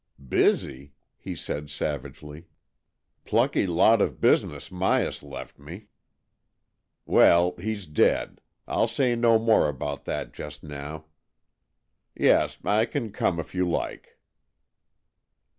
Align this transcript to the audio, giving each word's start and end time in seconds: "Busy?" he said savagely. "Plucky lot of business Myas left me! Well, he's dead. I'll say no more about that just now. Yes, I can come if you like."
"Busy?" 0.29 0.95
he 1.15 1.35
said 1.35 1.69
savagely. 1.69 2.47
"Plucky 3.23 3.67
lot 3.67 4.01
of 4.01 4.19
business 4.19 4.71
Myas 4.71 5.21
left 5.21 5.59
me! 5.59 5.89
Well, 7.05 7.55
he's 7.57 7.85
dead. 7.85 8.41
I'll 8.67 8.87
say 8.87 9.15
no 9.15 9.37
more 9.37 9.69
about 9.69 10.05
that 10.05 10.33
just 10.33 10.63
now. 10.63 11.05
Yes, 12.15 12.57
I 12.65 12.85
can 12.85 13.11
come 13.11 13.39
if 13.39 13.53
you 13.53 13.69
like." 13.69 14.17